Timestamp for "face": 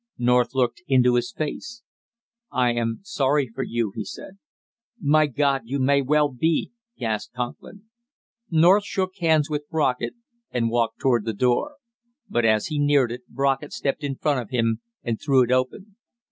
1.31-1.83